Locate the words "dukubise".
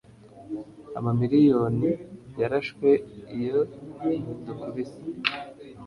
4.45-4.99